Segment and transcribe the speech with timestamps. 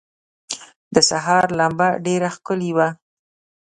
[0.95, 2.87] د سهار لمبه ډېره ښکلي وه.